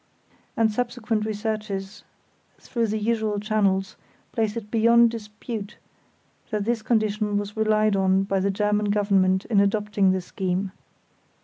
[0.57, 2.03] And subsequent researches
[2.57, 3.97] through the usual channels
[4.31, 5.77] place it beyond dispute
[6.49, 10.71] that this condition was relied on by the German Government in adopting the scheme.